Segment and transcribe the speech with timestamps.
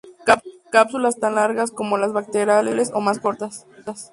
[0.71, 3.67] Cápsulas tan largas como las brácteas florales o más cortas.